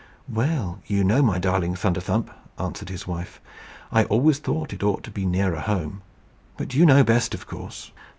"Well, 0.27 0.81
you 0.87 1.03
know, 1.03 1.21
my 1.21 1.37
darling 1.37 1.75
Thunderthump," 1.75 2.31
answered 2.57 2.89
his 2.89 3.05
wife, 3.05 3.39
"I 3.91 4.05
always 4.05 4.39
thought 4.39 4.73
it 4.73 4.81
ought 4.81 5.03
to 5.03 5.11
be 5.11 5.27
nearer 5.27 5.59
home. 5.59 6.01
But 6.57 6.73
you 6.73 6.87
know 6.87 7.03
best, 7.03 7.35
of 7.35 7.45
course." 7.45 7.91